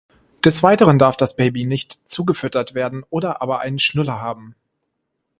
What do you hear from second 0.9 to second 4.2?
darf das Baby nicht zugefüttert werden oder aber einen Schnuller